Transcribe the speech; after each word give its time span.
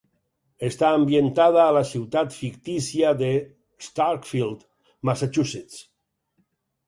Està 0.67 0.87
ambientada 0.99 1.59
a 1.63 1.73
la 1.75 1.81
ciutat 1.89 2.33
fictícia 2.37 3.11
de 3.19 3.29
Starkfield, 3.89 4.63
Massachusetts. 5.11 5.85